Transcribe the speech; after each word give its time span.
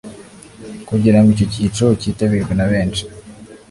kugirango 0.87 1.29
icyo 1.33 1.45
cyiciro 1.53 1.91
kitabirwe 2.01 2.53
na 2.55 2.65
benshi. 2.71 3.03